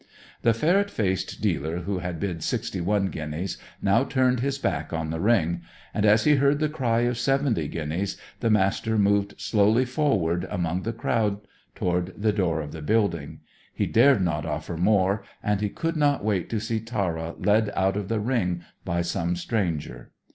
[0.41, 5.11] The ferret faced dealer who had bid sixty one guineas now turned his back on
[5.11, 5.61] the ring;
[5.93, 10.81] and, as he heard the cry of seventy guineas, the Master moved slowly forward among
[10.81, 11.41] the crowd
[11.75, 13.41] toward the door of the building.
[13.75, 17.95] He dared not offer more, and he could not wait to see Tara led out
[17.95, 20.13] of the ring by some stranger.